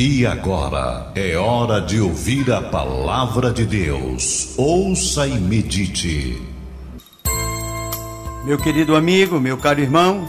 E 0.00 0.24
agora 0.24 1.10
é 1.16 1.36
hora 1.36 1.80
de 1.80 2.00
ouvir 2.00 2.52
a 2.52 2.62
palavra 2.62 3.50
de 3.50 3.64
Deus. 3.66 4.54
Ouça 4.56 5.26
e 5.26 5.32
medite. 5.32 6.40
Meu 8.44 8.56
querido 8.58 8.94
amigo, 8.94 9.40
meu 9.40 9.58
caro 9.58 9.80
irmão, 9.80 10.24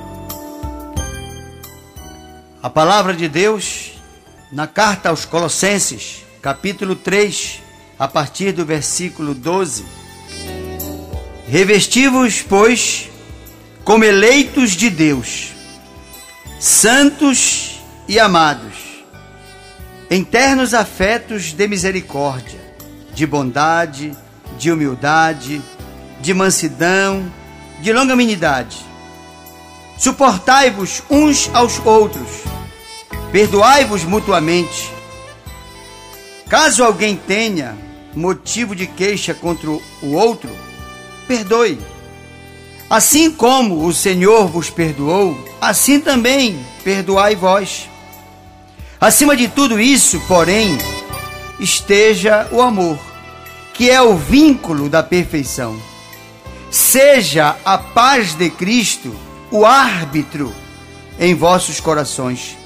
a 2.63 2.68
palavra 2.68 3.13
de 3.13 3.29
Deus 3.29 3.92
na 4.52 4.66
carta 4.66 5.10
aos 5.10 5.24
Colossenses, 5.24 6.26
capítulo 6.42 6.96
3, 6.96 7.62
a 8.00 8.08
partir 8.08 8.52
do 8.52 8.66
versículo 8.66 9.36
12. 9.36 9.86
Revestivos, 11.48 12.42
pois, 12.42 13.08
como 13.84 14.04
eleitos 14.04 14.72
de 14.72 14.90
Deus, 14.90 15.50
santos 16.60 17.80
e 18.08 18.20
amados 18.20 18.89
em 20.09 20.23
ternos 20.23 20.73
afetos 20.73 21.54
de 21.54 21.68
misericórdia, 21.68 22.59
de 23.13 23.27
bondade, 23.27 24.16
de 24.58 24.72
humildade, 24.72 25.62
de 26.20 26.34
mansidão, 26.34 27.32
de 27.80 27.94
longanimidade. 27.94 28.77
Suportai-vos 29.98 31.04
uns 31.09 31.49
aos 31.54 31.80
outros, 31.85 32.44
perdoai-vos 33.32 34.04
mutuamente. 34.04 34.91
Caso 36.48 36.84
alguém 36.84 37.16
tenha 37.16 37.77
motivo 38.16 38.76
de 38.76 38.88
queixa 38.88 39.34
contra 39.34 39.70
o 39.70 39.82
outro, 40.13 40.49
perdoe. 41.27 41.80
Assim 42.90 43.30
como 43.30 43.85
o 43.85 43.94
Senhor 43.94 44.48
vos 44.48 44.70
perdoou, 44.70 45.38
assim 45.62 45.99
também 45.99 46.57
perdoai 46.84 47.35
vós. 47.35 47.88
Acima 49.02 49.34
de 49.35 49.48
tudo 49.48 49.80
isso, 49.80 50.20
porém, 50.27 50.77
esteja 51.57 52.49
o 52.51 52.62
amor, 52.62 52.99
que 53.74 53.90
é 53.90 54.01
o 54.01 54.18
vínculo 54.18 54.90
da 54.90 55.01
perfeição. 55.01 55.79
Seja 56.70 57.55
a 57.63 57.77
paz 57.77 58.34
de 58.35 58.49
Cristo 58.49 59.15
o 59.51 59.65
árbitro 59.65 60.54
em 61.18 61.34
vossos 61.34 61.79
corações, 61.79 62.57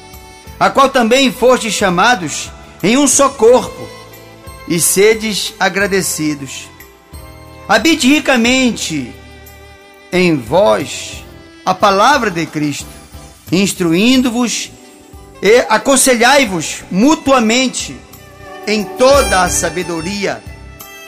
a 0.60 0.72
qual 0.72 0.90
também 0.90 1.32
fostes 1.32 1.74
chamados 1.74 2.50
em 2.82 2.98
um 2.98 3.08
só 3.08 3.30
corpo, 3.30 3.88
e 4.68 4.80
sedes 4.80 5.54
agradecidos. 5.60 6.68
Habite 7.68 8.08
ricamente 8.08 9.14
em 10.12 10.36
vós 10.36 11.24
a 11.66 11.74
palavra 11.74 12.32
de 12.32 12.46
Cristo, 12.46 12.88
instruindo-vos 13.52 14.72
e 15.44 15.58
aconselhai-vos 15.68 16.86
mutuamente 16.90 18.00
em 18.66 18.86
toda 18.86 19.44
a 19.44 19.50
sabedoria, 19.50 20.42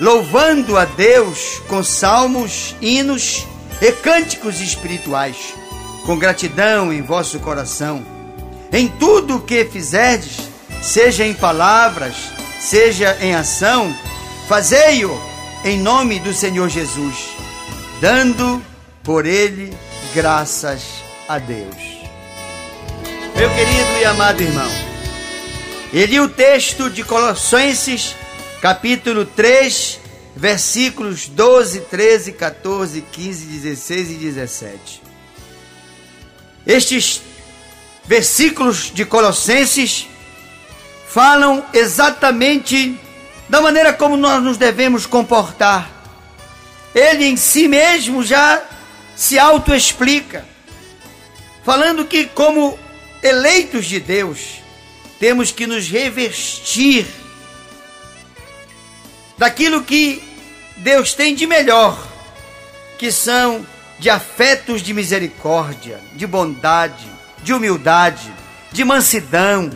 louvando 0.02 0.78
a 0.78 0.84
Deus 0.84 1.62
com 1.70 1.82
salmos, 1.82 2.76
hinos 2.82 3.48
e 3.82 3.94
cânticos 3.94 4.60
espirituais, 4.60 5.54
com 6.06 6.18
gratidão 6.20 6.92
em 6.92 7.02
vosso 7.02 7.40
coração. 7.40 8.06
Em 8.74 8.90
tudo 8.90 9.38
o 9.38 9.42
que 9.42 9.64
fizerdes, 9.64 10.50
seja 10.82 11.26
em 11.26 11.34
palavras, 11.34 12.16
seja 12.60 13.18
em 13.22 13.34
ação, 13.34 13.96
fazei-o 14.50 15.18
em 15.64 15.80
nome 15.80 16.20
do 16.20 16.34
Senhor 16.34 16.68
Jesus, 16.68 17.30
dando 18.02 18.62
por 19.02 19.26
ele 19.26 19.74
graças 20.14 20.84
a 21.26 21.40
Deus. 21.40 21.95
Meu 23.36 23.54
querido 23.54 23.98
e 24.00 24.06
amado 24.06 24.42
irmão, 24.42 24.72
e 25.92 26.06
li 26.06 26.22
o 26.22 26.30
texto 26.30 26.90
de 26.90 27.04
Colossenses, 27.04 28.16
capítulo 28.62 29.26
3, 29.26 30.00
versículos 30.34 31.28
12, 31.28 31.82
13, 31.82 32.32
14, 32.32 33.02
15, 33.02 33.46
16 33.46 34.10
e 34.10 34.14
17. 34.14 35.02
Estes 36.66 37.22
versículos 38.06 38.90
de 38.94 39.04
Colossenses 39.04 40.08
falam 41.10 41.66
exatamente 41.74 42.98
da 43.50 43.60
maneira 43.60 43.92
como 43.92 44.16
nós 44.16 44.42
nos 44.42 44.56
devemos 44.56 45.06
comportar. 45.06 45.92
Ele 46.96 47.26
em 47.26 47.36
si 47.36 47.68
mesmo 47.68 48.24
já 48.24 48.64
se 49.14 49.38
autoexplica, 49.38 50.46
falando 51.66 52.06
que, 52.06 52.28
como 52.28 52.80
eleitos 53.26 53.88
de 53.88 54.00
Deus, 54.00 54.62
temos 55.20 55.52
que 55.52 55.66
nos 55.66 55.90
revestir 55.90 57.08
daquilo 59.38 59.84
que 59.84 60.22
Deus 60.78 61.14
tem 61.14 61.34
de 61.34 61.48
melhor, 61.48 61.98
que 63.00 63.12
são 63.12 63.66
de 63.98 64.10
afetos 64.10 64.82
de 64.82 64.94
misericórdia, 64.94 66.00
de 66.14 66.28
bondade, 66.28 67.08
de 67.42 67.52
humildade, 67.52 68.32
de 68.72 68.84
mansidão, 68.84 69.72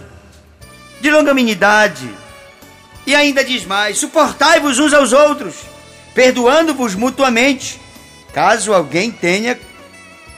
de 1.01 1.09
longanimidade. 1.09 2.07
E 3.07 3.15
ainda 3.15 3.43
diz 3.43 3.65
mais: 3.65 3.97
suportai-vos 3.97 4.77
uns 4.77 4.93
aos 4.93 5.11
outros, 5.11 5.55
perdoando-vos 6.13 6.93
mutuamente, 6.93 7.81
caso 8.31 8.73
alguém 8.73 9.09
tenha 9.09 9.59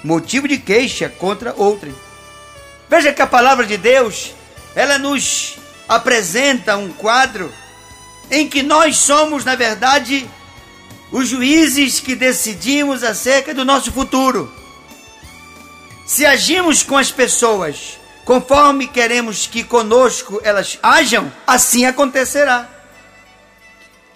motivo 0.02 0.48
de 0.48 0.58
queixa 0.58 1.10
contra 1.10 1.54
outrem. 1.58 1.94
Veja 2.92 3.14
que 3.14 3.22
a 3.22 3.28
palavra 3.28 3.66
de 3.66 3.78
Deus, 3.78 4.34
ela 4.76 5.00
nos 5.00 5.56
apresenta 5.88 6.76
um 6.76 6.92
quadro 6.92 7.50
em 8.30 8.50
que 8.50 8.62
nós 8.62 8.98
somos, 8.98 9.46
na 9.46 9.56
verdade, 9.56 10.30
os 11.10 11.30
juízes 11.30 12.02
que 12.02 12.16
decidimos 12.16 13.02
acerca 13.02 13.54
do 13.54 13.64
nosso 13.64 13.94
futuro. 13.94 14.54
Se 16.06 16.26
agimos 16.26 16.84
com 16.84 16.98
as 16.98 17.10
pessoas 17.10 17.98
conforme 18.26 18.88
queremos 18.88 19.48
que 19.48 19.64
conosco 19.64 20.42
elas 20.44 20.78
ajam, 20.84 21.32
assim 21.48 21.86
acontecerá. 21.86 22.68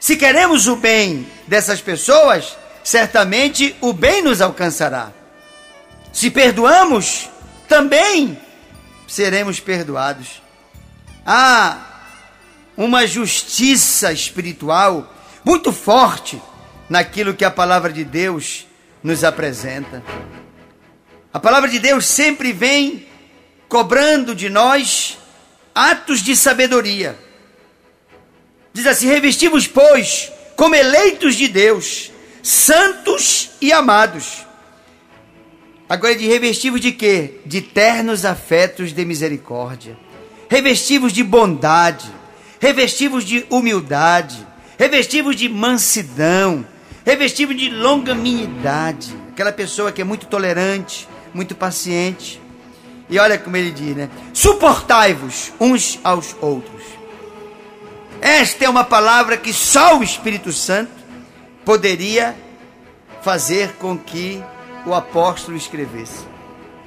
Se 0.01 0.17
queremos 0.17 0.67
o 0.67 0.75
bem 0.75 1.25
dessas 1.47 1.79
pessoas, 1.79 2.57
certamente 2.83 3.73
o 3.79 3.93
bem 3.93 4.21
nos 4.21 4.41
alcançará. 4.41 5.13
Se 6.11 6.29
perdoamos, 6.29 7.29
também 7.69 8.43
seremos 9.07 9.59
perdoados. 9.59 10.41
Há 11.25 11.77
uma 12.77 13.07
justiça 13.07 14.11
espiritual 14.11 15.13
muito 15.43 15.71
forte 15.71 16.41
naquilo 16.89 17.33
que 17.33 17.45
a 17.45 17.51
palavra 17.51 17.91
de 17.91 18.03
Deus 18.03 18.67
nos 19.03 19.23
apresenta. 19.23 20.03
A 21.33 21.39
palavra 21.39 21.69
de 21.69 21.79
Deus 21.79 22.05
sempre 22.05 22.51
vem 22.51 23.07
cobrando 23.67 24.33
de 24.33 24.49
nós 24.49 25.17
atos 25.73 26.21
de 26.21 26.35
sabedoria. 26.35 27.17
Diz 28.73 28.85
assim: 28.85 29.07
revestimos, 29.07 29.67
pois, 29.67 30.31
como 30.55 30.75
eleitos 30.75 31.35
de 31.35 31.47
Deus, 31.47 32.11
santos 32.41 33.51
e 33.61 33.71
amados 33.71 34.45
Agora 35.87 36.13
é 36.13 36.17
de 36.17 36.25
revestivos 36.25 36.81
de 36.81 36.91
quê? 36.91 37.35
De 37.45 37.61
ternos 37.61 38.25
afetos 38.25 38.91
de 38.91 39.05
misericórdia, 39.05 39.95
revestivos 40.49 41.13
de 41.13 41.23
bondade, 41.23 42.09
revestivos 42.59 43.23
de 43.23 43.45
humildade, 43.51 44.45
revestivos 44.79 45.35
de 45.35 45.47
mansidão, 45.47 46.65
revestivos 47.05 47.55
de 47.55 47.69
longanimidade. 47.69 49.15
Aquela 49.31 49.51
pessoa 49.51 49.91
que 49.91 50.01
é 50.01 50.03
muito 50.03 50.25
tolerante, 50.25 51.07
muito 51.33 51.53
paciente. 51.53 52.41
E 53.07 53.19
olha 53.19 53.37
como 53.37 53.55
ele 53.55 53.69
diz, 53.69 53.95
né? 53.95 54.09
Suportai-vos 54.33 55.53
uns 55.59 55.99
aos 56.03 56.35
outros. 56.41 56.81
Esta 58.19 58.65
é 58.65 58.69
uma 58.69 58.83
palavra 58.83 59.37
que 59.37 59.53
só 59.53 59.99
o 59.99 60.03
Espírito 60.03 60.51
Santo 60.51 60.91
poderia 61.63 62.35
fazer 63.21 63.73
com 63.73 63.95
que 63.95 64.43
o 64.85 64.93
apóstolo 64.93 65.57
escrevesse: 65.57 66.27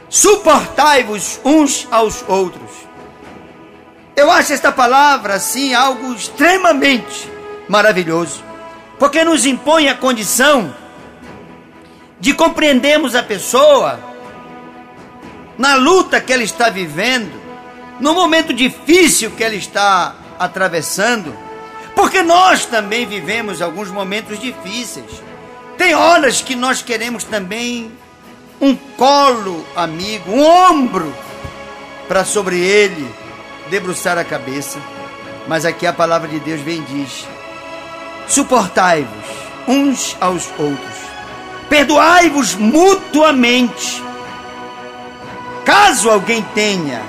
Suportai-vos 0.08 1.40
uns 1.44 1.86
aos 1.90 2.24
outros. 2.28 2.70
Eu 4.16 4.30
acho 4.30 4.52
esta 4.52 4.72
palavra 4.72 5.34
assim 5.34 5.74
algo 5.74 6.12
extremamente 6.12 7.30
maravilhoso, 7.68 8.42
porque 8.98 9.22
nos 9.22 9.46
impõe 9.46 9.88
a 9.88 9.94
condição 9.94 10.74
de 12.18 12.34
compreendermos 12.34 13.14
a 13.14 13.22
pessoa 13.22 14.00
na 15.56 15.74
luta 15.74 16.20
que 16.20 16.32
ela 16.32 16.42
está 16.42 16.68
vivendo, 16.70 17.32
no 18.00 18.14
momento 18.14 18.52
difícil 18.52 19.30
que 19.32 19.44
ela 19.44 19.54
está 19.54 20.14
atravessando, 20.38 21.36
porque 21.94 22.22
nós 22.22 22.64
também 22.64 23.06
vivemos 23.06 23.60
alguns 23.60 23.90
momentos 23.90 24.38
difíceis. 24.38 25.27
Tem 25.78 25.94
horas 25.94 26.42
que 26.42 26.56
nós 26.56 26.82
queremos 26.82 27.22
também 27.22 27.92
um 28.60 28.74
colo 28.74 29.64
amigo, 29.76 30.32
um 30.32 30.44
ombro 30.44 31.14
para 32.08 32.24
sobre 32.24 32.58
ele 32.58 33.08
debruçar 33.70 34.18
a 34.18 34.24
cabeça, 34.24 34.80
mas 35.46 35.64
aqui 35.64 35.86
a 35.86 35.92
palavra 35.92 36.26
de 36.26 36.40
Deus 36.40 36.60
vem 36.62 36.82
diz: 36.82 37.24
suportai-vos 38.26 39.24
uns 39.68 40.16
aos 40.20 40.48
outros, 40.58 40.96
perdoai-vos 41.68 42.56
mutuamente. 42.56 44.02
Caso 45.64 46.10
alguém 46.10 46.42
tenha 46.54 47.02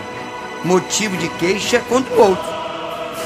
motivo 0.63 1.17
de 1.17 1.27
queixa 1.29 1.79
contra 1.79 2.13
o 2.13 2.19
outro, 2.19 2.53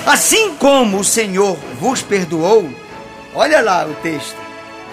assim 0.05 0.55
como 0.55 0.99
o 0.99 1.03
Senhor 1.03 1.57
vos 1.81 2.01
perdoou, 2.01 2.69
olha 3.35 3.59
lá 3.59 3.85
o 3.85 3.93
texto, 3.95 4.42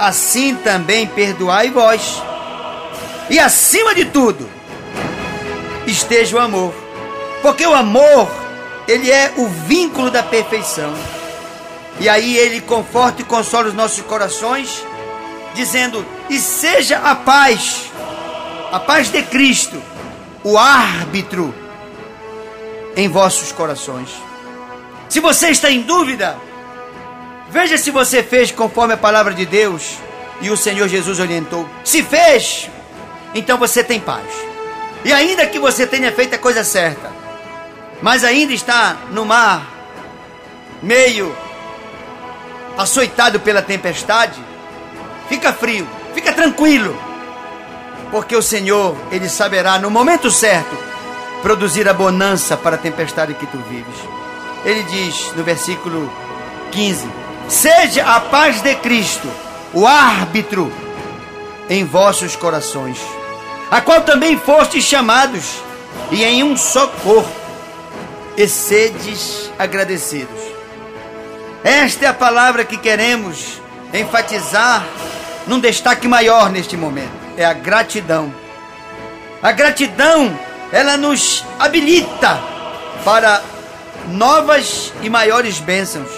assim 0.01 0.57
também 0.57 1.07
perdoai 1.07 1.71
vós. 1.71 2.23
E 3.29 3.39
acima 3.39 3.95
de 3.95 4.07
tudo, 4.07 4.49
esteja 5.87 6.37
o 6.37 6.41
amor. 6.41 6.75
Porque 7.43 7.67
o 7.67 7.75
amor, 7.75 8.29
ele 8.89 9.11
é 9.11 9.33
o 9.37 9.47
vínculo 9.47 10.11
da 10.11 10.23
perfeição. 10.23 10.93
E 12.01 12.09
aí 12.09 12.37
ele 12.37 12.63
conforta 12.63 13.21
e 13.21 13.25
consola 13.25 13.69
os 13.69 13.75
nossos 13.75 14.03
corações, 14.03 14.83
dizendo: 15.55 16.05
"E 16.31 16.39
seja 16.39 16.99
a 16.99 17.15
paz, 17.15 17.91
a 18.73 18.81
paz 18.81 19.13
de 19.13 19.23
Cristo, 19.23 19.81
o 20.43 20.57
árbitro 20.57 21.55
em 22.97 23.07
vossos 23.09 23.53
corações." 23.53 24.09
Se 25.11 25.21
você 25.21 25.51
está 25.51 25.71
em 25.71 25.83
dúvida, 25.83 26.39
veja 27.51 27.77
se 27.77 27.91
você 27.91 28.23
fez 28.23 28.51
conforme 28.51 28.95
a 28.95 28.97
palavra 28.97 29.35
de 29.35 29.45
Deus 29.45 29.99
e 30.41 30.51
o 30.51 30.57
Senhor 30.57 30.89
Jesus 30.89 31.19
orientou. 31.19 31.69
Se 31.85 32.03
fez, 32.03 32.71
então 33.35 33.59
você 33.59 33.85
tem 33.85 34.01
paz. 34.01 34.27
E 35.05 35.13
ainda 35.13 35.47
que 35.47 35.59
você 35.59 35.87
tenha 35.87 36.13
feito 36.13 36.35
a 36.35 36.39
coisa 36.39 36.63
certa, 36.63 37.11
mas 38.03 38.25
ainda 38.25 38.53
está 38.53 38.97
no 39.11 39.25
mar, 39.25 39.67
meio 40.83 41.35
açoitado 42.77 43.41
pela 43.41 43.63
tempestade, 43.63 44.41
fica 45.29 45.53
frio, 45.53 45.87
fica 46.15 46.33
tranquilo, 46.33 46.97
porque 48.11 48.35
o 48.35 48.43
Senhor, 48.43 48.97
Ele 49.11 49.29
saberá 49.29 49.79
no 49.79 49.91
momento 49.91 50.31
certo 50.31 50.77
produzir 51.43 51.89
a 51.89 51.95
bonança 51.95 52.57
para 52.57 52.77
a 52.77 52.79
tempestade 52.79 53.35
que 53.35 53.47
tu 53.47 53.59
vives. 53.69 53.97
Ele 54.65 54.83
diz 54.85 55.33
no 55.37 55.43
versículo 55.43 56.13
15: 56.71 57.09
Seja 57.51 58.05
a 58.05 58.21
paz 58.21 58.63
de 58.63 58.75
Cristo 58.77 59.29
o 59.75 59.87
árbitro 59.87 60.73
em 61.69 61.85
vossos 61.85 62.35
corações 62.35 62.99
a 63.71 63.81
qual 63.81 64.01
também 64.01 64.37
fostes 64.37 64.85
chamados, 64.85 65.63
e 66.11 66.25
em 66.25 66.43
um 66.43 66.57
só 66.57 66.89
corpo, 66.89 67.31
e 68.37 68.49
sedes 68.49 69.51
agradecidos. 69.59 70.41
Esta 71.63 72.07
é 72.07 72.09
a 72.09 72.15
palavra 72.15 72.65
que 72.65 72.77
queremos 72.77 73.61
enfatizar 73.93 74.85
num 75.47 75.61
destaque 75.61 76.09
maior 76.09 76.51
neste 76.51 76.77
momento: 76.77 77.13
é 77.37 77.45
a 77.45 77.53
gratidão. 77.53 78.35
A 79.43 79.53
gratidão, 79.53 80.37
ela 80.73 80.97
nos 80.97 81.45
habilita 81.59 82.41
para 83.05 83.43
novas 84.09 84.93
e 85.01 85.09
maiores 85.09 85.61
bênçãos. 85.61 86.11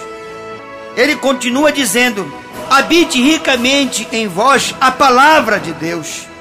Ele 0.95 1.15
continua 1.15 1.71
dizendo: 1.71 2.31
habite 2.69 3.21
ricamente 3.21 4.07
em 4.11 4.27
vós 4.27 4.75
a 4.79 4.91
palavra 4.91 5.59
de 5.59 5.73
Deus 5.73 6.33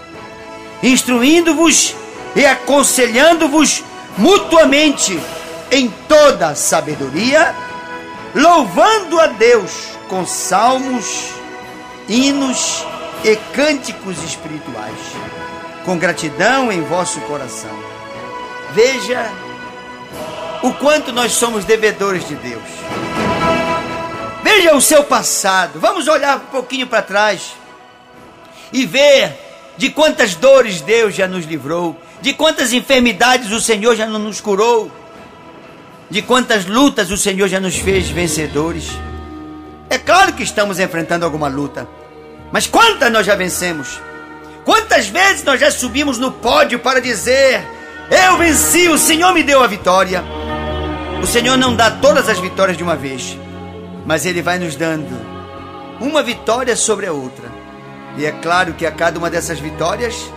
instruindo-vos 0.83 1.95
e 2.35 2.45
aconselhando-vos 2.45 3.85
mutuamente 4.19 5.19
em 5.71 5.89
toda 6.09 6.55
sabedoria, 6.55 7.55
louvando 8.35 9.21
a 9.21 9.29
Deus 9.29 9.71
com 10.09 10.27
salmos, 10.27 11.29
hinos 12.09 12.85
e 13.25 13.37
cânticos 13.55 14.23
espirituais, 14.25 14.99
com 15.85 15.97
gratidão 15.97 16.73
em 16.73 16.83
vosso 16.83 17.21
coração. 17.23 17.71
Veja 18.73 19.31
o 20.63 20.73
quanto 20.73 21.13
nós 21.13 21.33
somos 21.33 21.65
devedores 21.65 22.27
de 22.27 22.35
Deus. 22.37 22.63
Veja 24.55 24.75
o 24.75 24.83
seu 24.83 25.03
passado. 25.03 25.81
Vamos 25.81 26.07
olhar 26.07 26.37
um 26.37 26.51
pouquinho 26.51 26.87
para 26.87 27.01
trás 27.01 27.55
e 28.71 28.85
ver 28.85 29.35
de 29.79 29.89
quantas 29.89 30.35
dores 30.35 30.83
Deus 30.83 31.15
já 31.15 31.27
nos 31.27 31.47
livrou, 31.47 31.99
de 32.21 32.35
quantas 32.35 32.71
enfermidades 32.71 33.51
o 33.51 33.59
Senhor 33.59 33.97
já 33.97 34.07
nos 34.07 34.43
curou, 34.43 34.93
de 36.11 36.21
quantas 36.21 36.67
lutas 36.67 37.11
o 37.11 37.17
Senhor 37.17 37.49
já 37.49 37.59
nos 37.59 37.77
fez 37.77 38.11
vencedores. 38.11 38.91
É 39.89 39.97
claro 39.97 40.35
que 40.35 40.43
estamos 40.43 40.79
enfrentando 40.79 41.25
alguma 41.25 41.49
luta, 41.49 41.89
mas 42.53 42.67
quantas 42.67 43.11
nós 43.11 43.25
já 43.25 43.35
vencemos? 43.35 44.03
Quantas 44.67 45.07
vezes 45.07 45.45
nós 45.45 45.59
já 45.59 45.71
subimos 45.71 46.19
no 46.19 46.31
pódio 46.31 46.79
para 46.79 47.01
dizer: 47.01 47.67
Eu 48.11 48.37
venci, 48.37 48.87
o 48.91 48.99
Senhor 48.99 49.33
me 49.33 49.43
deu 49.43 49.63
a 49.63 49.67
vitória. 49.67 50.23
O 51.23 51.27
Senhor 51.27 51.57
não 51.57 51.75
dá 51.75 51.91
todas 51.91 52.29
as 52.29 52.39
vitórias 52.39 52.77
de 52.77 52.83
uma 52.83 52.97
vez, 52.97 53.39
mas 54.05 54.27
Ele 54.27 54.43
vai 54.43 54.59
nos 54.59 54.77
dando 54.77 55.33
uma 56.01 56.23
vitória 56.23 56.75
sobre 56.75 57.07
a 57.07 57.13
outra 57.13 57.63
e 58.17 58.27
é 58.27 58.33
claro 58.33 58.75
que 58.75 58.85
a 58.85 58.93
cada 58.93 59.19
uma 59.19 59.31
dessas 59.31 59.59
vitórias, 59.59 60.31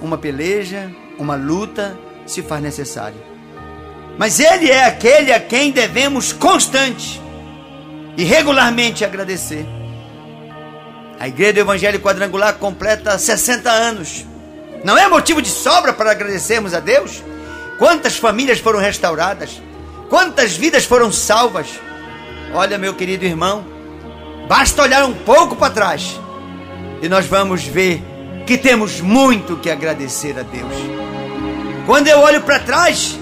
uma 0.00 0.16
peleja, 0.16 0.90
uma 1.18 1.34
luta 1.34 1.98
se 2.26 2.42
faz 2.42 2.62
necessária. 2.62 3.20
Mas 4.16 4.40
Ele 4.40 4.70
é 4.70 4.84
aquele 4.84 5.32
a 5.32 5.40
quem 5.40 5.70
devemos 5.70 6.32
constante 6.32 7.20
e 8.16 8.24
regularmente 8.24 9.04
agradecer. 9.04 9.66
A 11.20 11.28
Igreja 11.28 11.54
do 11.54 11.60
Evangelho 11.60 12.00
Quadrangular 12.00 12.54
completa 12.54 13.18
60 13.18 13.70
anos. 13.70 14.24
Não 14.84 14.96
é 14.96 15.08
motivo 15.08 15.42
de 15.42 15.48
sobra 15.48 15.92
para 15.92 16.12
agradecermos 16.12 16.72
a 16.72 16.80
Deus? 16.80 17.22
Quantas 17.78 18.16
famílias 18.16 18.58
foram 18.58 18.78
restauradas? 18.78 19.60
Quantas 20.08 20.56
vidas 20.56 20.84
foram 20.84 21.12
salvas? 21.12 21.68
Olha, 22.54 22.78
meu 22.78 22.94
querido 22.94 23.24
irmão, 23.24 23.64
basta 24.48 24.82
olhar 24.82 25.04
um 25.04 25.14
pouco 25.14 25.54
para 25.54 25.72
trás 25.72 26.18
e 27.02 27.08
nós 27.08 27.26
vamos 27.26 27.64
ver 27.64 28.02
que 28.46 28.56
temos 28.56 29.00
muito 29.00 29.56
que 29.56 29.70
agradecer 29.70 30.38
a 30.38 30.42
Deus. 30.42 30.72
Quando 31.86 32.08
eu 32.08 32.20
olho 32.20 32.42
para 32.42 32.58
trás, 32.58 33.18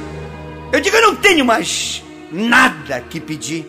eu 0.73 0.81
digo: 0.81 0.96
eu 0.96 1.02
não 1.02 1.17
tenho 1.17 1.44
mais 1.44 2.02
nada 2.31 3.00
que 3.00 3.20
pedir, 3.20 3.66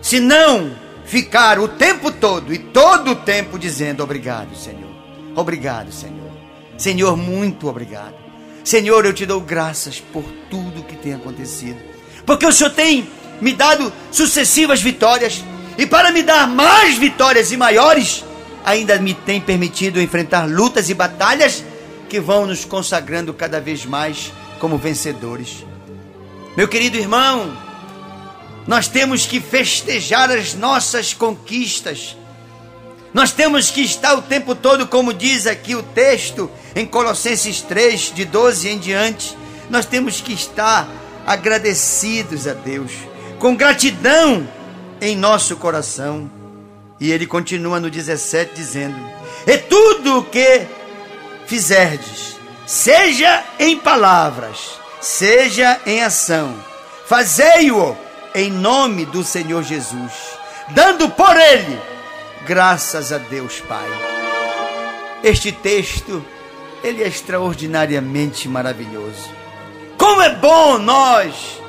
senão 0.00 0.72
ficar 1.04 1.58
o 1.58 1.66
tempo 1.66 2.10
todo 2.10 2.54
e 2.54 2.58
todo 2.58 3.10
o 3.12 3.16
tempo 3.16 3.58
dizendo: 3.58 4.02
obrigado, 4.02 4.56
Senhor. 4.56 4.90
Obrigado, 5.34 5.92
Senhor. 5.92 6.30
Senhor, 6.76 7.16
muito 7.16 7.68
obrigado. 7.68 8.14
Senhor, 8.64 9.04
eu 9.04 9.12
te 9.12 9.26
dou 9.26 9.40
graças 9.40 10.00
por 10.00 10.24
tudo 10.48 10.84
que 10.84 10.96
tem 10.96 11.14
acontecido, 11.14 11.80
porque 12.24 12.46
o 12.46 12.52
Senhor 12.52 12.70
tem 12.70 13.08
me 13.40 13.52
dado 13.52 13.92
sucessivas 14.10 14.82
vitórias, 14.82 15.44
e 15.78 15.86
para 15.86 16.10
me 16.12 16.22
dar 16.22 16.46
mais 16.46 16.96
vitórias 16.96 17.52
e 17.52 17.56
maiores, 17.56 18.24
ainda 18.64 18.98
me 18.98 19.14
tem 19.14 19.40
permitido 19.40 20.00
enfrentar 20.00 20.48
lutas 20.48 20.90
e 20.90 20.94
batalhas 20.94 21.64
que 22.08 22.20
vão 22.20 22.46
nos 22.46 22.64
consagrando 22.64 23.32
cada 23.32 23.60
vez 23.60 23.86
mais 23.86 24.32
como 24.58 24.76
vencedores. 24.76 25.64
Meu 26.56 26.68
querido 26.68 26.96
irmão, 26.96 27.56
nós 28.66 28.88
temos 28.88 29.24
que 29.24 29.40
festejar 29.40 30.30
as 30.30 30.54
nossas 30.54 31.14
conquistas. 31.14 32.16
Nós 33.14 33.32
temos 33.32 33.70
que 33.70 33.80
estar 33.80 34.14
o 34.14 34.22
tempo 34.22 34.54
todo, 34.54 34.86
como 34.86 35.14
diz 35.14 35.46
aqui 35.46 35.74
o 35.74 35.82
texto, 35.82 36.50
em 36.74 36.86
Colossenses 36.86 37.60
3, 37.62 38.12
de 38.14 38.24
12 38.24 38.68
em 38.68 38.78
diante, 38.78 39.36
nós 39.68 39.86
temos 39.86 40.20
que 40.20 40.32
estar 40.32 40.88
agradecidos 41.26 42.46
a 42.46 42.52
Deus, 42.52 42.92
com 43.40 43.56
gratidão 43.56 44.46
em 45.00 45.16
nosso 45.16 45.56
coração. 45.56 46.30
E 47.00 47.10
ele 47.10 47.26
continua 47.26 47.80
no 47.80 47.90
17 47.90 48.54
dizendo: 48.54 49.00
E 49.46 49.56
tudo 49.58 50.18
o 50.18 50.24
que 50.24 50.66
fizerdes, 51.46 52.36
seja 52.66 53.42
em 53.58 53.76
palavras, 53.76 54.78
seja 55.00 55.80
em 55.86 56.02
ação, 56.02 56.54
fazei-o 57.06 57.96
em 58.34 58.50
nome 58.52 59.06
do 59.06 59.24
Senhor 59.24 59.64
Jesus, 59.64 60.12
dando 60.68 61.08
por 61.08 61.36
ele 61.36 61.80
graças 62.46 63.12
a 63.12 63.18
Deus 63.18 63.60
Pai. 63.60 63.88
Este 65.24 65.50
texto, 65.50 66.24
ele 66.84 67.02
é 67.02 67.08
extraordinariamente 67.08 68.48
maravilhoso. 68.48 69.28
Como 69.96 70.22
é 70.22 70.34
bom 70.34 70.78
nós 70.78 71.59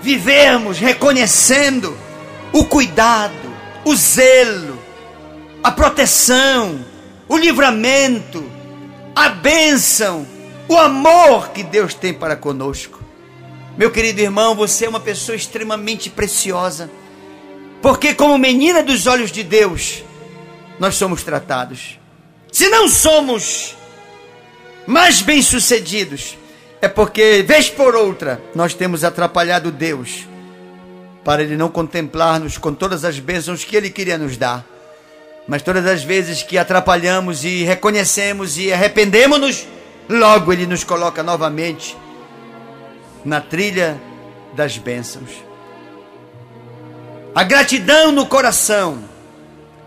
vivermos 0.00 0.78
reconhecendo 0.78 1.96
o 2.52 2.64
cuidado, 2.64 3.34
o 3.84 3.94
zelo, 3.94 4.78
a 5.62 5.70
proteção, 5.70 6.84
o 7.28 7.36
livramento, 7.36 8.44
a 9.14 9.28
bênção, 9.28 10.26
o 10.68 10.76
amor 10.76 11.50
que 11.50 11.62
Deus 11.62 11.94
tem 11.94 12.12
para 12.12 12.36
conosco. 12.36 13.02
Meu 13.76 13.90
querido 13.90 14.20
irmão, 14.20 14.54
você 14.54 14.86
é 14.86 14.88
uma 14.88 15.00
pessoa 15.00 15.36
extremamente 15.36 16.08
preciosa. 16.08 16.90
Porque, 17.82 18.14
como 18.14 18.38
menina 18.38 18.82
dos 18.82 19.06
olhos 19.06 19.30
de 19.30 19.42
Deus, 19.42 20.02
nós 20.78 20.94
somos 20.94 21.22
tratados. 21.22 21.98
Se 22.50 22.68
não 22.68 22.88
somos 22.88 23.76
mais 24.86 25.20
bem-sucedidos, 25.20 26.38
é 26.80 26.88
porque, 26.88 27.44
vez 27.46 27.68
por 27.70 27.94
outra, 27.94 28.40
nós 28.54 28.74
temos 28.74 29.04
atrapalhado 29.04 29.70
Deus 29.70 30.26
para 31.24 31.42
Ele 31.42 31.56
não 31.56 31.68
contemplar-nos 31.68 32.56
com 32.56 32.72
todas 32.72 33.04
as 33.04 33.18
bênçãos 33.18 33.64
que 33.64 33.74
Ele 33.74 33.90
queria 33.90 34.16
nos 34.16 34.36
dar. 34.36 34.64
Mas 35.48 35.60
todas 35.60 35.84
as 35.84 36.02
vezes 36.04 36.42
que 36.42 36.56
atrapalhamos 36.56 37.44
e 37.44 37.64
reconhecemos 37.64 38.56
e 38.58 38.72
arrependemos-nos, 38.72 39.66
logo 40.08 40.52
Ele 40.52 40.66
nos 40.66 40.84
coloca 40.84 41.22
novamente 41.24 41.96
na 43.24 43.40
trilha 43.40 44.00
das 44.54 44.78
bênçãos. 44.78 45.30
A 47.34 47.42
gratidão 47.42 48.12
no 48.12 48.26
coração, 48.26 49.02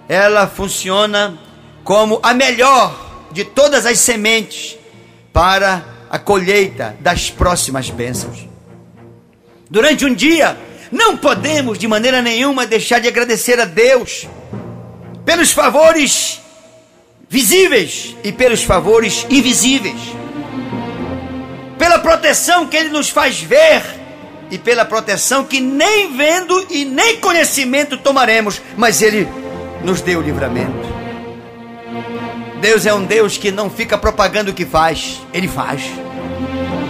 ela 0.10 0.46
funciona 0.46 1.40
como 1.86 2.20
a 2.22 2.34
melhor 2.34 3.28
de 3.32 3.46
todas 3.46 3.86
as 3.86 3.98
sementes 4.00 4.78
para 5.32 5.99
a 6.10 6.18
colheita 6.18 6.96
das 7.00 7.30
próximas 7.30 7.90
bênçãos. 7.90 8.48
Durante 9.70 10.06
um 10.06 10.14
dia, 10.14 10.58
não 10.92 11.16
podemos 11.16 11.78
de 11.78 11.88
maneira 11.88 12.22
nenhuma 12.22 12.66
deixar 12.66 13.00
de 13.00 13.08
agradecer 13.08 13.60
a 13.60 13.66
Deus 13.66 14.28
pelos 15.24 15.52
favores 15.52 16.42
visíveis 17.30 18.16
e 18.24 18.32
pelos 18.32 18.64
favores 18.64 19.28
invisíveis, 19.30 20.02
pela 21.78 22.00
proteção 22.00 22.66
que 22.66 22.76
Ele 22.76 22.90
nos 22.90 23.10
faz 23.10 23.40
ver 23.40 23.84
e 24.50 24.58
pela 24.58 24.84
proteção 24.84 25.44
que 25.44 25.60
nem 25.60 26.18
vendo 26.18 26.66
e 26.72 26.86
nem 26.86 27.18
conhecimento 27.18 27.98
tomaremos, 27.98 28.60
mas 28.76 29.04
Ele 29.04 29.28
nos 29.84 30.02
deu 30.02 30.22
livramento. 30.22 30.89
Deus 32.62 32.86
é 32.86 32.94
um 32.94 33.04
Deus 33.04 33.38
que 33.38 33.52
não 33.52 33.70
fica 33.70 33.98
propagando 33.98 34.52
o 34.52 34.54
que 34.54 34.66
faz, 34.66 35.22
Ele 35.34 35.48
faz. 35.48 35.84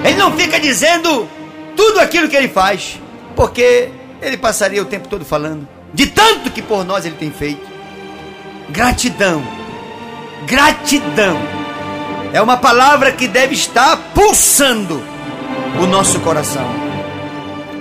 Ele 0.04 0.16
não 0.16 0.32
fica 0.34 0.60
dizendo 0.60 1.28
tudo 1.76 2.00
aquilo 2.00 2.28
que 2.28 2.36
Ele 2.36 2.48
faz 2.48 3.00
porque 3.36 3.90
ele 4.22 4.36
passaria 4.36 4.82
o 4.82 4.86
tempo 4.86 5.08
todo 5.08 5.24
falando 5.24 5.66
de 5.94 6.08
tanto 6.08 6.52
que 6.52 6.62
por 6.62 6.84
nós 6.84 7.06
ele 7.06 7.16
tem 7.16 7.32
feito. 7.32 7.66
Gratidão, 8.70 9.42
gratidão 10.46 11.38
é 12.32 12.42
uma 12.42 12.58
palavra 12.58 13.12
que 13.12 13.28
deve 13.28 13.56
estar 13.56 13.98
pulsando 14.14 15.02
o 15.82 15.88
nosso 15.88 16.20
coração. 16.20 16.70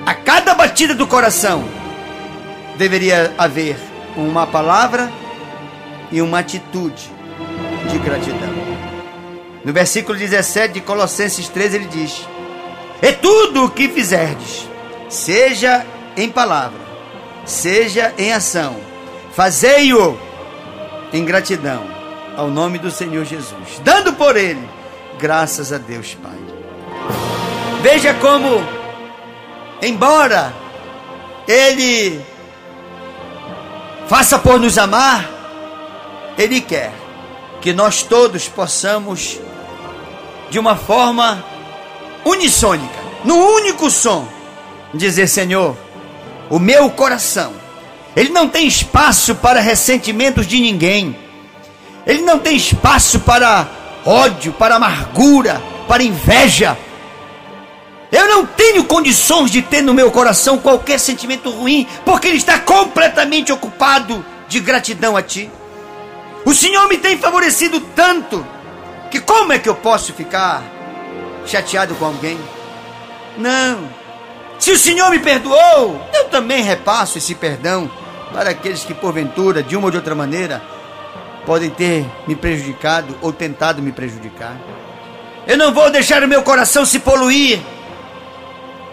A 0.07 0.15
cada 0.15 0.55
batida 0.55 0.95
do 0.95 1.07
coração 1.07 1.65
deveria 2.77 3.35
haver 3.37 3.77
uma 4.17 4.47
palavra 4.47 5.11
e 6.11 6.23
uma 6.23 6.39
atitude 6.39 7.11
de 7.87 7.99
gratidão. 7.99 8.55
No 9.65 9.73
versículo 9.73 10.17
17 10.17 10.75
de 10.75 10.81
Colossenses 10.81 11.49
3 11.49 11.75
ele 11.75 11.87
diz: 11.87 12.27
E 13.03 13.13
tudo 13.13 13.65
o 13.65 13.71
que 13.71 13.89
fizerdes, 13.89 14.69
seja 15.09 15.85
em 16.17 16.29
palavra, 16.29 16.81
seja 17.45 18.13
em 18.19 18.33
ação, 18.33 18.77
fazei-o 19.33 20.19
em 21.13 21.25
gratidão 21.25 21.85
ao 22.37 22.49
nome 22.49 22.79
do 22.79 22.91
Senhor 22.91 23.25
Jesus, 23.25 23.81
dando 23.83 24.13
por 24.13 24.37
ele 24.37 24.69
graças 25.19 25.73
a 25.73 25.79
Deus 25.79 26.15
Pai. 26.15 26.39
Veja 27.83 28.15
como, 28.15 28.65
embora 29.83 30.53
ele 31.47 32.21
faça 34.07 34.39
por 34.39 34.59
nos 34.59 34.79
amar, 34.79 35.29
ele 36.37 36.61
quer 36.61 36.93
que 37.61 37.73
nós 37.73 38.03
todos 38.03 38.49
possamos, 38.49 39.39
de 40.51 40.59
uma 40.59 40.77
forma 40.77 41.45
unissônica, 42.25 42.99
no 43.25 43.37
único 43.37 43.91
som, 43.91 44.27
dizer: 44.95 45.27
Senhor, 45.27 45.77
o 46.51 46.59
meu 46.59 46.91
coração, 46.91 47.53
ele 48.17 48.31
não 48.31 48.49
tem 48.49 48.67
espaço 48.67 49.35
para 49.35 49.61
ressentimentos 49.61 50.47
de 50.47 50.61
ninguém, 50.61 51.17
ele 52.07 52.23
não 52.23 52.39
tem 52.39 52.57
espaço 52.57 53.21
para 53.21 53.67
ódio, 54.05 54.53
para 54.53 54.77
amargura, 54.77 55.63
para 55.87 56.03
inveja. 56.03 56.77
Eu 58.11 58.27
não 58.27 58.47
tenho 58.47 58.85
condições 58.85 59.51
de 59.51 59.61
ter 59.61 59.83
no 59.83 59.93
meu 59.93 60.11
coração 60.11 60.57
qualquer 60.57 60.99
sentimento 60.99 61.51
ruim, 61.51 61.87
porque 62.07 62.29
ele 62.29 62.39
está 62.39 62.59
completamente 62.59 63.53
ocupado 63.53 64.25
de 64.49 64.61
gratidão 64.61 65.15
a 65.15 65.23
ti. 65.23 65.51
O 66.49 66.55
Senhor 66.55 66.89
me 66.89 66.97
tem 66.97 67.19
favorecido 67.19 67.79
tanto 67.95 68.43
que 69.11 69.21
como 69.21 69.53
é 69.53 69.59
que 69.59 69.69
eu 69.69 69.75
posso 69.75 70.15
ficar 70.15 70.63
chateado 71.45 71.95
com 71.97 72.07
alguém? 72.07 72.39
Não. 73.37 73.87
Se 74.59 74.71
o 74.71 74.79
Senhor 74.79 75.11
me 75.11 75.19
perdoou, 75.19 76.01
eu 76.11 76.25
também 76.31 76.63
repasso 76.63 77.19
esse 77.19 77.35
perdão 77.35 77.91
para 78.33 78.49
aqueles 78.49 78.83
que, 78.83 78.95
porventura, 78.95 79.63
de 79.63 79.77
uma 79.77 79.89
ou 79.89 79.91
de 79.91 79.99
outra 79.99 80.15
maneira, 80.15 80.63
podem 81.45 81.69
ter 81.69 82.07
me 82.27 82.35
prejudicado 82.35 83.15
ou 83.21 83.31
tentado 83.31 83.83
me 83.83 83.93
prejudicar. 83.93 84.57
Eu 85.47 85.59
não 85.59 85.75
vou 85.75 85.91
deixar 85.91 86.25
o 86.25 86.29
meu 86.29 86.43
coração 86.43 86.87
se 86.87 86.99
poluir 86.99 87.61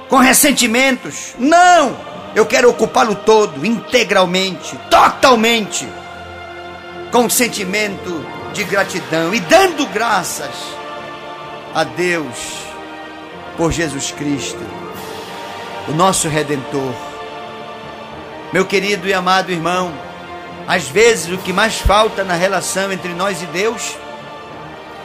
com 0.09 0.17
ressentimentos. 0.17 1.33
Não! 1.39 1.95
Eu 2.35 2.45
quero 2.45 2.69
ocupá-lo 2.69 3.15
todo, 3.15 3.65
integralmente, 3.65 4.77
totalmente, 4.91 5.87
com 7.15 7.29
sentimento 7.29 8.25
de 8.51 8.65
gratidão 8.65 9.33
e 9.33 9.39
dando 9.39 9.85
graças 9.85 10.53
a 11.73 11.85
Deus 11.85 12.35
por 13.55 13.71
Jesus 13.71 14.11
Cristo 14.11 14.59
o 15.87 15.93
nosso 15.93 16.27
redentor. 16.27 16.93
Meu 18.51 18.65
querido 18.65 19.07
e 19.07 19.13
amado 19.13 19.49
irmão, 19.49 19.93
às 20.67 20.89
vezes 20.89 21.31
o 21.31 21.37
que 21.37 21.53
mais 21.53 21.79
falta 21.79 22.21
na 22.25 22.33
relação 22.33 22.91
entre 22.91 23.13
nós 23.13 23.41
e 23.41 23.45
Deus 23.45 23.95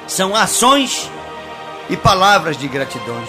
são 0.09 0.35
ações 0.35 1.09
e 1.89 1.97
palavras 1.97 2.57
de 2.57 2.67
gratidão. 2.67 3.23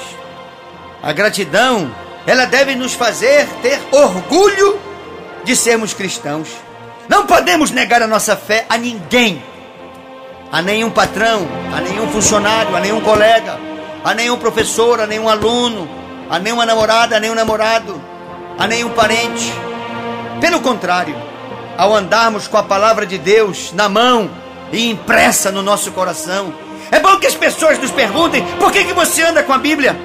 A 1.04 1.14
gratidão, 1.14 1.96
ela 2.26 2.46
deve 2.46 2.74
nos 2.74 2.96
fazer 2.96 3.48
ter 3.62 3.80
orgulho 3.92 4.80
de 5.44 5.56
sermos 5.56 5.94
cristãos. 5.94 6.50
Não 7.08 7.26
podemos 7.26 7.72
negar 7.72 8.02
a 8.02 8.08
nossa 8.08 8.36
fé 8.36 8.66
a 8.70 8.78
ninguém, 8.78 9.44
a 10.52 10.62
nenhum 10.62 10.90
patrão, 10.90 11.48
a 11.76 11.82
nenhum 11.82 12.08
funcionário, 12.10 12.76
a 12.76 12.80
nenhum 12.80 13.02
colega, 13.02 13.58
a 14.04 14.14
nenhum 14.14 14.38
professor, 14.38 15.00
a 15.00 15.08
nenhum 15.08 15.30
aluno, 15.30 15.88
a 16.30 16.40
nenhuma 16.40 16.66
namorada, 16.66 17.18
a 17.18 17.20
nenhum 17.20 17.36
namorado, 17.36 18.02
a 18.58 18.68
nenhum 18.68 18.90
parente. 18.90 19.52
Pelo 20.40 20.60
contrário, 20.62 21.16
ao 21.78 21.96
andarmos 21.96 22.48
com 22.48 22.58
a 22.58 22.64
palavra 22.64 23.06
de 23.06 23.18
Deus 23.18 23.72
na 23.74 23.88
mão 23.88 24.30
e 24.72 24.90
impressa 24.90 25.52
no 25.52 25.62
nosso 25.62 25.92
coração, 25.92 26.54
é 26.92 27.00
bom 27.00 27.18
que 27.18 27.28
as 27.28 27.36
pessoas 27.36 27.78
nos 27.80 27.92
perguntem 27.92 28.46
por 28.60 28.72
que, 28.72 28.84
que 28.84 28.94
você 28.94 29.24
anda 29.24 29.44
com 29.44 29.54
a 29.54 29.58
Bíblia? 29.58 29.98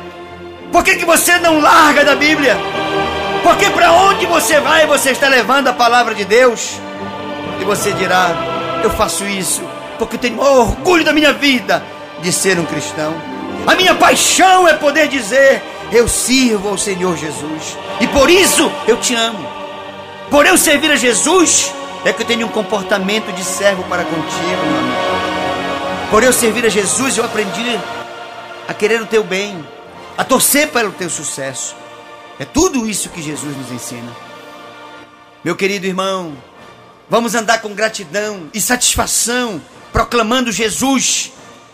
Por 0.72 0.84
que, 0.84 0.96
que 0.96 1.04
você 1.04 1.38
não 1.38 1.60
larga 1.60 2.04
da 2.04 2.14
Bíblia? 2.14 2.56
Porque 3.46 3.70
para 3.70 3.92
onde 3.92 4.26
você 4.26 4.58
vai, 4.58 4.86
você 4.86 5.10
está 5.10 5.28
levando 5.28 5.68
a 5.68 5.72
palavra 5.72 6.16
de 6.16 6.24
Deus? 6.24 6.80
E 7.60 7.64
você 7.64 7.92
dirá: 7.92 8.34
Eu 8.82 8.90
faço 8.90 9.24
isso 9.24 9.62
porque 10.00 10.18
tenho 10.18 10.40
orgulho 10.40 11.04
da 11.04 11.12
minha 11.12 11.32
vida 11.32 11.80
de 12.20 12.32
ser 12.32 12.58
um 12.58 12.64
cristão. 12.64 13.14
A 13.64 13.76
minha 13.76 13.94
paixão 13.94 14.66
é 14.66 14.74
poder 14.74 15.06
dizer: 15.06 15.62
eu 15.92 16.08
sirvo 16.08 16.70
ao 16.70 16.76
Senhor 16.76 17.16
Jesus. 17.16 17.78
E 18.00 18.08
por 18.08 18.28
isso 18.28 18.68
eu 18.88 18.96
te 18.96 19.14
amo. 19.14 19.48
Por 20.28 20.44
eu 20.44 20.58
servir 20.58 20.90
a 20.90 20.96
Jesus, 20.96 21.72
é 22.04 22.12
que 22.12 22.22
eu 22.22 22.26
tenho 22.26 22.48
um 22.48 22.50
comportamento 22.50 23.32
de 23.32 23.44
servo 23.44 23.84
para 23.84 24.02
contigo, 24.02 24.66
meu 24.66 24.78
amigo. 24.80 26.10
Por 26.10 26.24
eu 26.24 26.32
servir 26.32 26.66
a 26.66 26.68
Jesus, 26.68 27.16
eu 27.16 27.24
aprendi 27.24 27.78
a 28.66 28.74
querer 28.74 29.00
o 29.00 29.06
teu 29.06 29.22
bem, 29.22 29.64
a 30.18 30.24
torcer 30.24 30.66
para 30.72 30.88
o 30.88 30.90
teu 30.90 31.08
sucesso. 31.08 31.85
É 32.38 32.44
tudo 32.44 32.88
isso 32.88 33.08
que 33.08 33.22
Jesus 33.22 33.56
nos 33.56 33.70
ensina. 33.70 34.12
Meu 35.42 35.56
querido 35.56 35.86
irmão, 35.86 36.36
vamos 37.08 37.34
andar 37.34 37.62
com 37.62 37.74
gratidão 37.74 38.50
e 38.52 38.60
satisfação, 38.60 39.60
proclamando 39.92 40.52
Jesus 40.52 41.32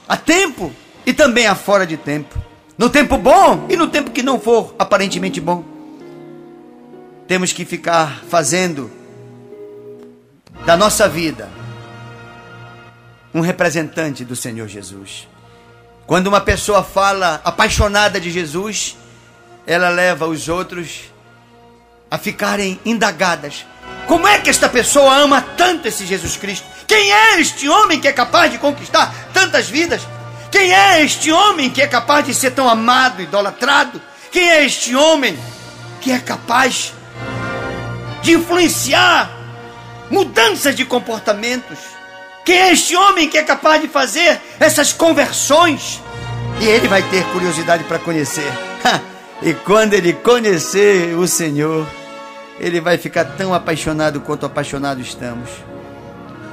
a 0.08 0.16
tempo 0.16 0.72
e 1.06 1.12
também 1.12 1.46
a 1.46 1.54
fora 1.54 1.86
de 1.86 1.96
tempo. 1.96 2.38
No 2.76 2.88
tempo 2.88 3.16
bom 3.18 3.66
e 3.68 3.76
no 3.76 3.88
tempo 3.88 4.10
que 4.10 4.22
não 4.22 4.40
for 4.40 4.74
aparentemente 4.78 5.40
bom. 5.40 5.64
Temos 7.26 7.52
que 7.52 7.64
ficar 7.64 8.22
fazendo 8.28 8.90
da 10.64 10.76
nossa 10.76 11.08
vida 11.08 11.48
um 13.34 13.40
representante 13.40 14.24
do 14.24 14.36
Senhor 14.36 14.68
Jesus. 14.68 15.26
Quando 16.06 16.26
uma 16.26 16.40
pessoa 16.40 16.82
fala 16.82 17.40
apaixonada 17.44 18.20
de 18.20 18.30
Jesus, 18.30 18.96
ela 19.66 19.88
leva 19.88 20.26
os 20.26 20.48
outros 20.48 21.12
a 22.10 22.18
ficarem 22.18 22.78
indagadas. 22.84 23.64
Como 24.06 24.26
é 24.26 24.38
que 24.38 24.50
esta 24.50 24.68
pessoa 24.68 25.14
ama 25.16 25.40
tanto 25.56 25.88
esse 25.88 26.04
Jesus 26.04 26.36
Cristo? 26.36 26.66
Quem 26.86 27.12
é 27.12 27.40
este 27.40 27.68
homem 27.68 28.00
que 28.00 28.08
é 28.08 28.12
capaz 28.12 28.50
de 28.52 28.58
conquistar 28.58 29.14
tantas 29.32 29.68
vidas? 29.68 30.02
Quem 30.50 30.74
é 30.74 31.02
este 31.02 31.32
homem 31.32 31.70
que 31.70 31.80
é 31.80 31.86
capaz 31.86 32.26
de 32.26 32.34
ser 32.34 32.50
tão 32.50 32.68
amado, 32.68 33.22
idolatrado? 33.22 34.00
Quem 34.30 34.50
é 34.50 34.64
este 34.64 34.94
homem 34.94 35.38
que 36.00 36.12
é 36.12 36.18
capaz 36.18 36.92
de 38.22 38.32
influenciar 38.32 39.30
mudanças 40.10 40.76
de 40.76 40.84
comportamentos? 40.84 41.78
Quem 42.44 42.58
é 42.58 42.72
este 42.72 42.94
homem 42.96 43.28
que 43.28 43.38
é 43.38 43.42
capaz 43.42 43.80
de 43.80 43.88
fazer 43.88 44.40
essas 44.60 44.92
conversões? 44.92 46.02
E 46.60 46.66
ele 46.66 46.88
vai 46.88 47.02
ter 47.02 47.24
curiosidade 47.26 47.84
para 47.84 47.98
conhecer. 47.98 48.52
E 49.44 49.54
quando 49.54 49.94
ele 49.94 50.12
conhecer 50.12 51.16
o 51.16 51.26
Senhor, 51.26 51.86
ele 52.60 52.80
vai 52.80 52.96
ficar 52.96 53.24
tão 53.24 53.52
apaixonado 53.52 54.20
quanto 54.20 54.46
apaixonados 54.46 55.04
estamos. 55.04 55.50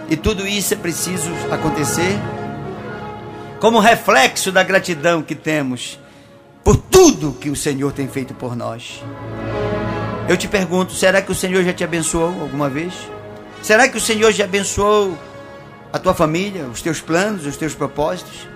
E 0.09 0.15
tudo 0.15 0.47
isso 0.47 0.73
é 0.73 0.77
preciso 0.77 1.29
acontecer 1.51 2.17
como 3.59 3.79
reflexo 3.79 4.51
da 4.51 4.63
gratidão 4.63 5.21
que 5.21 5.35
temos 5.35 5.99
por 6.63 6.75
tudo 6.77 7.33
que 7.33 7.51
o 7.51 7.55
Senhor 7.55 7.91
tem 7.91 8.07
feito 8.07 8.33
por 8.33 8.55
nós. 8.55 9.03
Eu 10.27 10.35
te 10.35 10.47
pergunto, 10.47 10.93
será 10.93 11.21
que 11.21 11.31
o 11.31 11.35
Senhor 11.35 11.63
já 11.63 11.73
te 11.73 11.83
abençoou 11.83 12.41
alguma 12.41 12.69
vez? 12.69 12.93
Será 13.61 13.87
que 13.87 13.97
o 13.97 14.01
Senhor 14.01 14.31
já 14.31 14.45
abençoou 14.45 15.15
a 15.93 15.99
tua 15.99 16.15
família, 16.15 16.65
os 16.65 16.81
teus 16.81 16.99
planos, 17.01 17.45
os 17.45 17.55
teus 17.55 17.75
propósitos? 17.75 18.47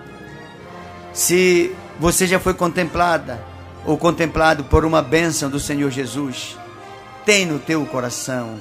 Se 1.14 1.76
você 2.00 2.26
já 2.26 2.40
foi 2.40 2.56
contemplada 2.56 3.53
ou 3.86 3.98
contemplado 3.98 4.64
por 4.64 4.86
uma 4.86 5.02
bênção 5.02 5.50
do 5.50 5.60
Senhor 5.60 5.92
Jesus, 5.92 6.58
tem 7.26 7.46
no 7.46 7.60
teu 7.60 7.86
coração 7.86 8.60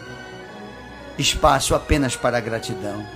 espaço 1.18 1.74
apenas 1.74 2.16
para 2.16 2.38
a 2.38 2.40
gratidão. 2.40 3.06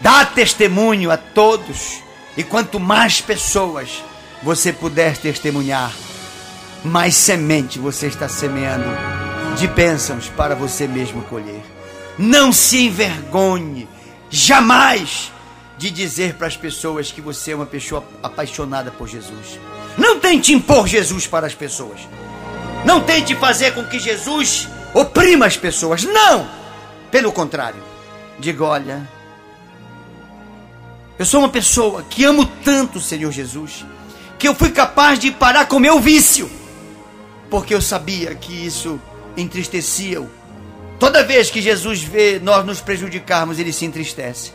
Dá 0.00 0.24
testemunho 0.24 1.10
a 1.10 1.16
todos, 1.16 2.02
e 2.36 2.42
quanto 2.42 2.80
mais 2.80 3.20
pessoas 3.20 4.02
você 4.42 4.72
puder 4.72 5.16
testemunhar, 5.16 5.92
mais 6.84 7.14
semente 7.14 7.78
você 7.78 8.06
está 8.06 8.28
semeando 8.28 8.88
de 9.56 9.66
bênçãos 9.66 10.28
para 10.28 10.54
você 10.54 10.86
mesmo 10.86 11.22
colher. 11.22 11.62
Não 12.18 12.52
se 12.52 12.86
envergonhe 12.86 13.88
jamais 14.30 15.32
de 15.76 15.90
dizer 15.90 16.34
para 16.34 16.46
as 16.46 16.56
pessoas 16.56 17.10
que 17.10 17.20
você 17.20 17.52
é 17.52 17.56
uma 17.56 17.66
pessoa 17.66 18.04
apaixonada 18.22 18.90
por 18.90 19.08
Jesus. 19.08 19.58
Tente 20.30 20.52
impor 20.52 20.86
Jesus 20.86 21.26
para 21.26 21.48
as 21.48 21.56
pessoas. 21.56 21.98
Não 22.84 23.00
tente 23.00 23.34
fazer 23.34 23.74
com 23.74 23.84
que 23.84 23.98
Jesus 23.98 24.68
oprima 24.94 25.44
as 25.44 25.56
pessoas. 25.56 26.04
Não! 26.04 26.48
Pelo 27.10 27.32
contrário, 27.32 27.82
diga: 28.38 28.62
olha, 28.62 29.10
eu 31.18 31.26
sou 31.26 31.40
uma 31.40 31.48
pessoa 31.48 32.04
que 32.08 32.22
amo 32.22 32.46
tanto 32.64 32.98
o 32.98 33.02
Senhor 33.02 33.32
Jesus 33.32 33.84
que 34.38 34.46
eu 34.46 34.54
fui 34.54 34.70
capaz 34.70 35.18
de 35.18 35.32
parar 35.32 35.66
com 35.66 35.80
meu 35.80 35.98
vício, 35.98 36.48
porque 37.50 37.74
eu 37.74 37.80
sabia 37.80 38.32
que 38.32 38.52
isso 38.52 39.00
entristecia-o. 39.36 40.30
Toda 41.00 41.24
vez 41.24 41.50
que 41.50 41.60
Jesus 41.60 42.04
vê 42.04 42.38
nós 42.38 42.64
nos 42.64 42.80
prejudicarmos, 42.80 43.58
ele 43.58 43.72
se 43.72 43.84
entristece, 43.84 44.52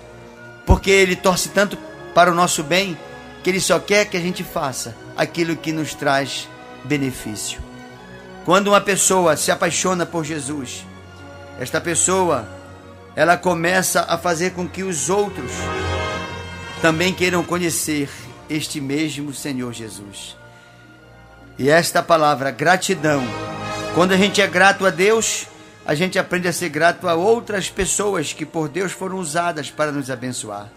porque 0.65 0.89
ele 0.89 1.17
torce 1.17 1.49
tanto 1.49 1.77
para 2.13 2.31
o 2.31 2.33
nosso 2.33 2.63
bem 2.63 2.97
que 3.43 3.49
ele 3.49 3.59
só 3.59 3.77
quer 3.77 4.05
que 4.05 4.15
a 4.15 4.21
gente 4.21 4.41
faça 4.41 5.03
aquilo 5.15 5.55
que 5.55 5.71
nos 5.71 5.93
traz 5.93 6.47
benefício. 6.83 7.61
Quando 8.43 8.67
uma 8.67 8.81
pessoa 8.81 9.35
se 9.35 9.51
apaixona 9.51 10.05
por 10.05 10.23
Jesus, 10.23 10.85
esta 11.59 11.81
pessoa 11.81 12.47
ela 13.15 13.37
começa 13.37 14.01
a 14.01 14.17
fazer 14.17 14.51
com 14.51 14.67
que 14.67 14.83
os 14.83 15.09
outros 15.09 15.51
também 16.81 17.13
queiram 17.13 17.43
conhecer 17.43 18.09
este 18.49 18.81
mesmo 18.81 19.33
Senhor 19.33 19.73
Jesus. 19.73 20.35
E 21.57 21.69
esta 21.69 22.03
palavra 22.03 22.51
gratidão, 22.51 23.23
quando 23.93 24.11
a 24.11 24.17
gente 24.17 24.41
é 24.41 24.47
grato 24.47 24.85
a 24.85 24.89
Deus, 24.89 25.47
a 25.85 25.95
gente 25.95 26.19
aprende 26.19 26.47
a 26.47 26.53
ser 26.53 26.69
grato 26.69 27.07
a 27.07 27.15
outras 27.15 27.69
pessoas 27.69 28.33
que 28.33 28.45
por 28.45 28.67
Deus 28.67 28.91
foram 28.91 29.17
usadas 29.17 29.71
para 29.71 29.91
nos 29.91 30.11
abençoar. 30.11 30.69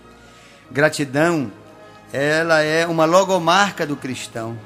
Gratidão, 0.70 1.50
ela 2.12 2.62
é 2.62 2.86
uma 2.86 3.04
logomarca 3.04 3.86
do 3.86 3.96
cristão. 3.96 4.58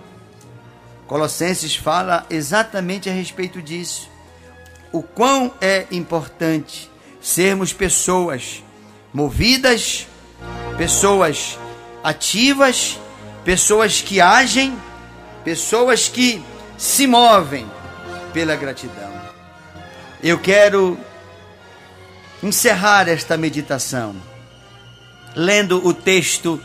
Colossenses 1.06 1.74
fala 1.74 2.24
exatamente 2.30 3.10
a 3.10 3.12
respeito 3.12 3.60
disso. 3.60 4.10
O 4.92 5.02
quão 5.02 5.52
é 5.60 5.86
importante 5.90 6.90
sermos 7.20 7.72
pessoas 7.72 8.62
movidas, 9.12 10.06
pessoas 10.76 11.58
ativas, 12.02 12.98
pessoas 13.44 14.00
que 14.00 14.20
agem, 14.20 14.76
pessoas 15.44 16.08
que 16.08 16.42
se 16.78 17.06
movem 17.06 17.70
pela 18.32 18.56
gratidão. 18.56 19.12
Eu 20.22 20.38
quero 20.38 20.98
encerrar 22.42 23.08
esta 23.08 23.36
meditação 23.36 24.16
lendo 25.34 25.86
o 25.86 25.94
texto 25.94 26.60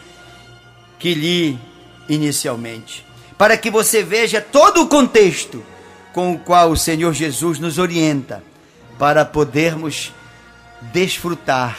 que 1.00 1.14
li 1.14 1.60
inicialmente 2.10 3.08
para 3.38 3.56
que 3.58 3.70
você 3.70 4.04
veja 4.04 4.42
todo 4.42 4.82
o 4.82 4.88
contexto 4.88 5.64
com 6.12 6.34
o 6.34 6.40
qual 6.40 6.72
o 6.72 6.78
Senhor 6.78 7.14
Jesus 7.14 7.60
nos 7.60 7.78
orienta 7.78 8.44
para 8.98 9.24
podermos 9.24 10.12
desfrutar 10.92 11.78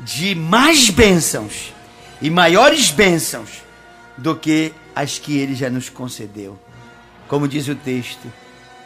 de 0.00 0.34
mais 0.34 0.90
bênçãos 0.90 1.72
e 2.20 2.28
maiores 2.28 2.90
bênçãos 2.90 3.62
do 4.16 4.34
que 4.34 4.72
as 4.94 5.18
que 5.18 5.38
ele 5.38 5.54
já 5.54 5.70
nos 5.70 5.88
concedeu. 5.88 6.58
Como 7.28 7.46
diz 7.46 7.68
o 7.68 7.74
texto, 7.74 8.32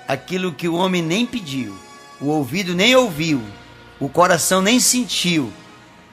aquilo 0.07 0.53
que 0.53 0.69
o 0.69 0.75
homem 0.75 1.01
nem 1.01 1.25
pediu, 1.25 1.75
o 2.21 2.27
ouvido 2.27 2.75
nem 2.75 2.95
ouviu, 2.95 3.41
o 3.99 4.09
coração 4.09 4.61
nem 4.61 4.79
sentiu, 4.79 5.51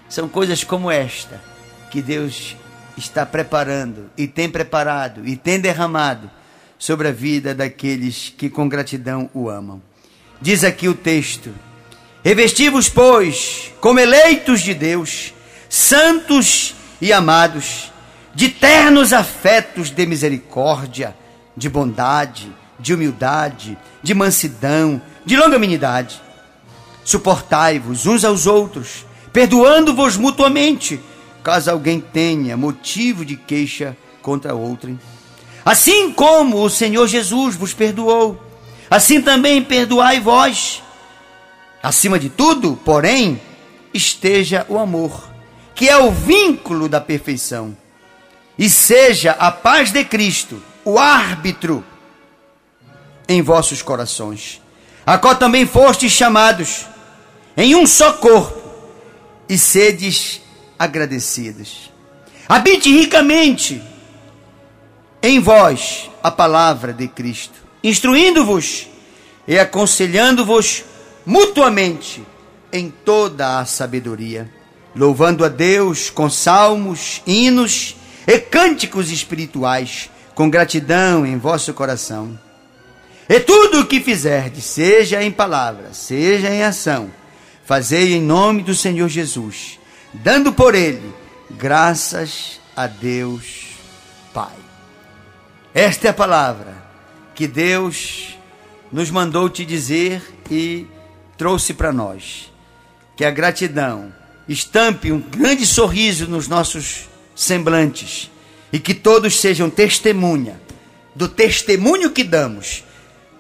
são 0.08 0.30
coisas 0.30 0.64
como 0.64 0.90
esta 0.90 1.44
que 1.92 2.02
Deus 2.02 2.56
está 3.00 3.26
preparando 3.26 4.12
e 4.18 4.28
tem 4.28 4.50
preparado 4.50 5.28
e 5.28 5.36
tem 5.36 5.60
derramado 5.60 6.30
sobre 6.78 7.08
a 7.08 7.12
vida 7.12 7.56
daqueles 7.56 8.34
que 8.38 8.50
com 8.50 8.70
gratidão 8.70 9.30
o 9.34 9.50
amam. 9.50 9.82
Diz 10.42 10.64
aqui 10.64 10.88
o 10.88 10.94
texto: 10.94 11.52
Revestivos, 12.24 12.88
pois, 12.88 13.72
como 13.82 14.00
eleitos 14.00 14.62
de 14.62 14.74
Deus, 14.74 15.34
santos 15.68 16.76
e 17.02 17.12
amados, 17.12 17.92
de 18.36 18.50
ternos 18.50 19.12
afetos 19.14 19.90
de 19.90 20.06
misericórdia, 20.06 21.16
de 21.56 21.68
bondade, 21.68 22.54
de 22.80 22.94
humildade, 22.94 23.78
de 24.02 24.14
mansidão, 24.14 25.02
de 25.26 25.36
longanimidade. 25.36 26.22
Suportai-vos 27.04 28.06
uns 28.06 28.24
aos 28.24 28.46
outros, 28.48 29.06
perdoando-vos 29.34 30.16
mutuamente 30.16 31.00
caso 31.50 31.72
alguém 31.72 32.00
tenha 32.00 32.56
motivo 32.56 33.26
de 33.26 33.36
queixa 33.36 33.98
contra 34.22 34.54
outrem. 34.54 35.00
Assim 35.66 36.12
como 36.12 36.64
o 36.64 36.70
Senhor 36.70 37.08
Jesus 37.08 37.56
vos 37.56 37.74
perdoou, 37.74 38.40
assim 38.88 39.20
também 39.20 39.60
perdoai 39.64 40.20
vós. 40.20 40.84
Acima 41.82 42.20
de 42.20 42.30
tudo, 42.30 42.80
porém, 42.86 43.42
esteja 43.92 44.64
o 44.70 44.78
amor, 44.78 45.28
que 45.74 45.90
é 45.90 45.98
o 45.98 46.12
vínculo 46.12 46.88
da 46.88 47.02
perfeição, 47.02 47.76
e 48.56 48.70
seja 48.70 49.32
a 49.32 49.52
paz 49.52 49.92
de 49.92 50.06
Cristo 50.06 50.62
o 50.86 51.00
árbitro 51.00 51.84
em 53.28 53.42
vossos 53.42 53.82
corações, 53.82 54.62
a 55.04 55.18
qual 55.18 55.36
também 55.36 55.66
fostes 55.66 56.12
chamados 56.12 56.86
em 57.58 57.74
um 57.74 57.88
só 57.88 58.14
corpo, 58.14 58.70
e 59.50 59.58
sedes 59.58 60.42
agradecidos. 60.80 61.92
Habite 62.48 62.90
ricamente 62.90 63.82
em 65.22 65.40
vós 65.40 66.10
a 66.24 66.32
palavra 66.32 66.94
de 66.94 67.08
Cristo, 67.10 67.56
instruindo-vos 67.84 68.88
e 69.46 69.60
aconselhando-vos 69.60 70.86
mutuamente 71.26 72.24
em 72.72 72.90
toda 72.90 73.60
a 73.60 73.66
sabedoria, 73.66 74.50
louvando 74.96 75.44
a 75.44 75.50
Deus 75.50 76.10
com 76.10 76.30
salmos, 76.30 77.22
hinos 77.28 77.96
e 78.26 78.40
cânticos 78.40 79.12
espirituais, 79.12 80.10
com 80.34 80.50
gratidão 80.50 81.26
em 81.26 81.38
vosso 81.38 81.74
coração. 81.74 82.40
E 83.28 83.40
tudo 83.40 83.82
o 83.82 83.86
que 83.86 84.00
fizerdes, 84.00 84.64
seja 84.64 85.22
em 85.22 85.30
palavra, 85.30 85.94
seja 85.94 86.50
em 86.50 86.64
ação, 86.64 87.12
fazei 87.66 88.14
em 88.14 88.22
nome 88.22 88.64
do 88.64 88.74
Senhor 88.74 89.10
Jesus 89.10 89.79
dando 90.14 90.54
por 90.54 90.76
ele 90.76 91.14
graças 91.52 92.60
a 92.76 92.88
Deus 92.88 93.68
Pai. 94.34 94.56
Esta 95.74 96.08
é 96.08 96.10
a 96.10 96.14
palavra 96.14 96.76
que 97.36 97.48
Deus 97.48 98.38
nos 98.92 99.10
mandou 99.10 99.50
te 99.50 99.66
dizer 99.66 100.22
e 100.50 100.88
trouxe 101.38 101.74
para 101.74 101.94
nós. 101.94 102.52
Que 103.16 103.26
a 103.26 103.32
gratidão 103.32 104.14
estampe 104.48 105.12
um 105.12 105.20
grande 105.20 105.66
sorriso 105.66 106.28
nos 106.28 106.48
nossos 106.48 107.08
semblantes 107.36 108.32
e 108.72 108.80
que 108.80 108.94
todos 108.94 109.40
sejam 109.40 109.70
testemunha 109.70 110.60
do 111.16 111.28
testemunho 111.28 112.12
que 112.12 112.24
damos 112.24 112.84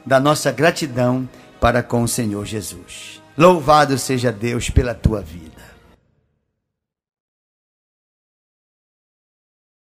da 0.05 0.19
nossa 0.19 0.51
gratidão 0.51 1.27
para 1.59 1.83
com 1.83 2.03
o 2.03 2.07
Senhor 2.07 2.45
Jesus. 2.45 3.21
Louvado 3.37 3.97
seja 3.97 4.31
Deus 4.31 4.69
pela 4.69 4.93
tua 4.93 5.21
vida. 5.21 5.48